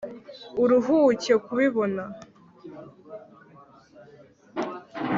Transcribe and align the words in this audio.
Uruhuke 0.63 1.33
kubibona. 1.45 2.03